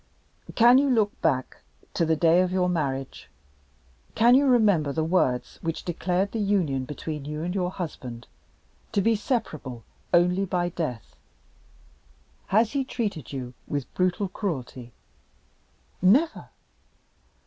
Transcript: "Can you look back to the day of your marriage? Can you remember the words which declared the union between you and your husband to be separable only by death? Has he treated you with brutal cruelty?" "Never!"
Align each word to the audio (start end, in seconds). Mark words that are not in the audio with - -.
"Can 0.55 0.79
you 0.79 0.89
look 0.89 1.21
back 1.21 1.57
to 1.93 2.07
the 2.07 2.15
day 2.15 2.41
of 2.41 2.51
your 2.51 2.67
marriage? 2.67 3.29
Can 4.15 4.33
you 4.33 4.47
remember 4.47 4.91
the 4.91 5.03
words 5.03 5.59
which 5.61 5.83
declared 5.85 6.31
the 6.31 6.39
union 6.39 6.85
between 6.85 7.23
you 7.25 7.43
and 7.43 7.53
your 7.53 7.69
husband 7.69 8.25
to 8.93 9.01
be 9.03 9.15
separable 9.15 9.83
only 10.11 10.43
by 10.45 10.69
death? 10.69 11.15
Has 12.47 12.71
he 12.71 12.83
treated 12.83 13.31
you 13.31 13.53
with 13.67 13.93
brutal 13.93 14.27
cruelty?" 14.27 14.91
"Never!" 16.01 16.49